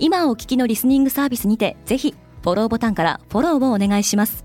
[0.00, 4.44] 今お聞きのリスニングサービスにてぜひフォローボタンからフォローをお願いします。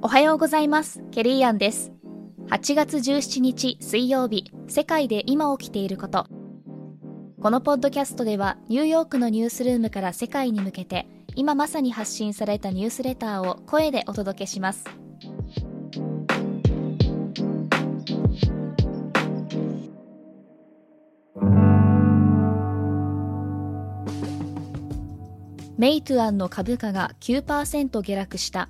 [0.00, 1.02] おはようございます。
[1.10, 1.92] ケリーアンです。
[2.48, 6.26] 8月17日水曜日世界で今起きていること。
[7.42, 14.84] このポッドキャストではニューヨークのニュースルームから世界に向けて今まさに発信されたニュースレターを声でお届けします
[25.78, 28.68] メイトゥアンの株価が9%下落した。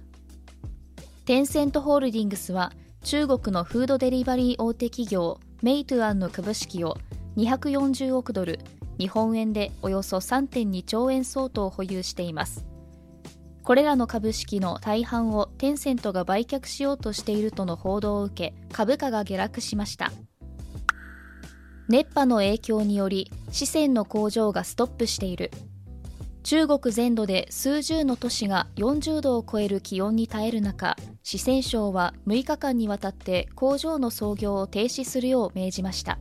[1.25, 2.71] テンセントホールディングスは
[3.03, 6.99] 中国のフードデリバリー大手企業メイトゥアンの株式を
[7.39, 8.59] 240億ドル
[8.99, 12.67] 日本円でおよそ3.2兆円相当を保有しています。
[13.63, 20.13] これらの株式の大半をテンセントが売却しようとしているとの報道を受け株価が下落しました。
[21.89, 25.51] 熱波の影響により四川の工場がストップしている。
[26.49, 36.19] 中国全土で数十の都市が40度を超える気温に耐える中四川省は6日間にわたって工場の操業を停止するよう命じました。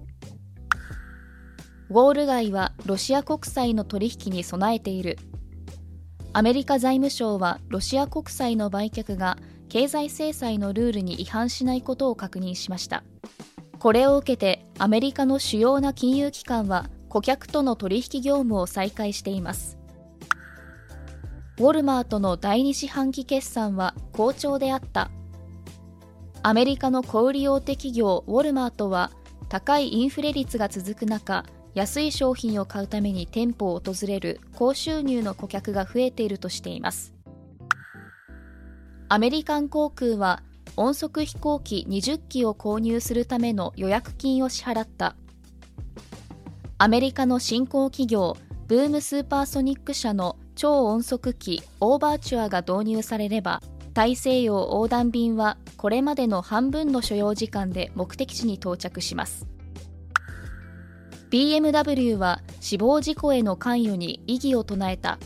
[1.89, 5.17] ウォール街はロシア国債の取引に備えている。
[6.33, 9.37] アメリカ財務省はロシア国債の売却が
[9.69, 13.05] 経済制裁のルールに違反しないことを確認しました。
[13.79, 19.76] これを受けてアメリカの主要な金融機関は顧客との取引業務を再開しています。
[21.59, 25.09] ウォルマートの第2四半期決算は好調であった。
[26.43, 29.11] アメリカの小売大手企業ウォルマートは
[29.49, 37.15] 高いインフレ率が続く中安い商品を買うために店舗を訪れる高収入の顧客が増えているとしています。
[39.09, 40.43] アメリカン航空は
[40.75, 45.15] 音速飛行機20機を購入するための予約金を支払った。
[46.77, 48.37] アメリカの新興企業
[48.67, 53.61] ブームスーパーソニック社の超音速機オーバーチュアが導入されれば
[53.93, 59.45] 大西洋横断便はこれまでの半分の所要時間で目的地に到着します。
[61.29, 65.19] BMW は死亡事故への関与に異議を唱えた。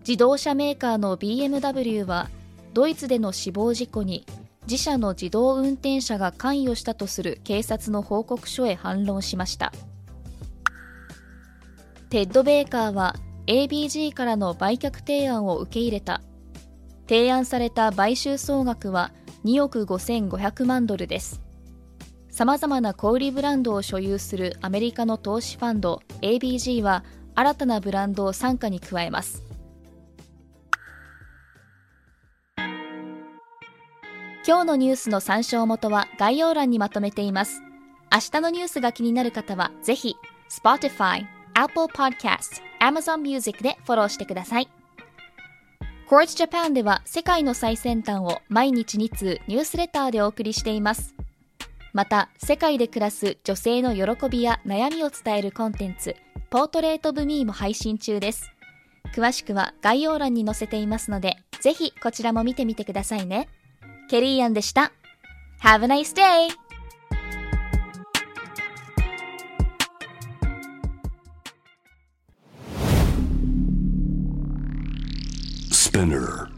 [0.00, 2.28] 自動車メーカーの BMW は
[2.74, 4.26] ドイツでの死亡事故に
[4.66, 9.72] 自社の自動運転車が関与したとする警察の報告書へ反論しました。
[12.10, 13.14] Ted Baker は
[13.48, 16.20] ABG からの売却提案を受け入れた。
[17.08, 19.10] 提案された買収総額は
[19.46, 21.40] 2億5500万ドルです。
[22.28, 27.04] さまざまな小売ブランドを所有するアメリカの投資ファンド ABG は
[27.34, 29.42] 新たなブランドを傘下に加えます。
[34.46, 37.62] 今日のニュースの参照元は概要欄にまとめています。
[38.12, 40.16] 明日のニュースが気になる方はぜひ
[40.50, 44.68] Spotify Apple Podcast、Amazon Music でフォローしてください。
[46.08, 51.14] Quartz Japan では世界の最先端を毎日2通ニュースレターでお送りしています。
[51.92, 56.16] また、世界で暮らす女性の喜びや悩みを伝えるコンテンツ、
[56.48, 58.50] ポートレート・ブ・ミーも配信中です。
[59.14, 63.48] 詳しくは概要欄に載せていますので、ぜひこちらも見てみてくださいね。
[64.08, 64.92] ケリーアンでした。
[65.62, 66.67] Have a nice day!
[75.98, 76.48] Spinner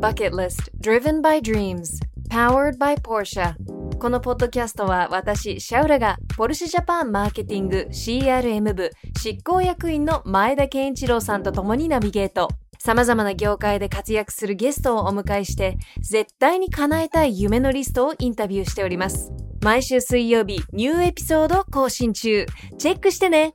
[0.00, 1.98] Bucket List Driven by Dreams
[2.28, 3.54] Powered by Porsche
[3.98, 12.48] このポッドキャストは私、シャウラがポルシェジャパンマーケティング CRM 部執行役員の前田健一郎さんと共にナビゲート。
[12.78, 19.32] 様々な業界で活躍するゲストをお迎えして、絶対に叶えたい夢のリストをインタビューしております。
[19.62, 22.44] 毎週水曜日、ニューエピソード更新中。
[22.76, 23.54] チェックしてね